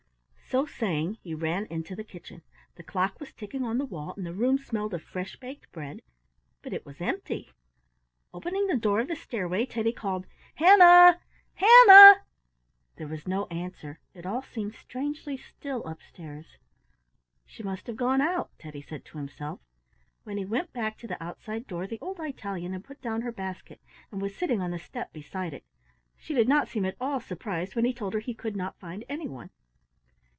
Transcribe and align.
So 0.49 0.65
saying 0.65 1.13
he 1.23 1.33
ran 1.33 1.65
into 1.67 1.95
the 1.95 2.03
kitchen. 2.03 2.41
The 2.75 2.83
clock 2.83 3.21
was 3.21 3.31
ticking 3.31 3.63
on 3.63 3.77
the 3.77 3.85
wall, 3.85 4.13
and 4.17 4.25
the 4.25 4.33
room 4.33 4.57
smelled 4.57 4.93
of 4.93 5.01
fresh 5.01 5.37
baked 5.37 5.71
bread, 5.71 6.01
but 6.61 6.73
it 6.73 6.85
was 6.85 6.99
empty. 6.99 7.51
Opening 8.33 8.67
the 8.67 8.75
door 8.75 8.99
of 8.99 9.07
the 9.07 9.15
stairway, 9.15 9.65
Teddy 9.65 9.93
called, 9.93 10.25
"Hannah! 10.55 11.21
Hannah!" 11.53 12.23
There 12.97 13.07
was 13.07 13.29
no 13.29 13.45
answer; 13.45 14.01
it 14.13 14.25
all 14.25 14.41
seemed 14.41 14.75
strangely 14.75 15.37
still 15.37 15.85
upstairs. 15.85 16.57
"She 17.45 17.63
must 17.63 17.87
have 17.87 17.95
gone 17.95 18.19
out," 18.19 18.49
Teddy 18.59 18.81
said 18.81 19.05
to 19.05 19.17
himself. 19.19 19.61
When 20.25 20.35
he 20.35 20.43
went 20.43 20.73
back 20.73 20.97
to 20.97 21.07
the 21.07 21.23
outside 21.23 21.65
door 21.65 21.87
the 21.87 21.97
old 22.01 22.19
Italian 22.19 22.73
had 22.73 22.83
put 22.83 23.01
down 23.01 23.21
her 23.21 23.31
basket 23.31 23.79
and 24.11 24.21
was 24.21 24.35
sitting 24.35 24.59
on 24.59 24.71
the 24.71 24.79
step 24.79 25.13
beside 25.13 25.53
it. 25.53 25.63
She 26.17 26.33
did 26.33 26.49
not 26.49 26.67
seem 26.67 26.83
at 26.83 26.97
all 26.99 27.21
surprised 27.21 27.73
when 27.73 27.85
he 27.85 27.93
told 27.93 28.13
her 28.15 28.19
he 28.19 28.33
could 28.33 28.57
not 28.57 28.77
find 28.77 29.05
anyone. 29.07 29.49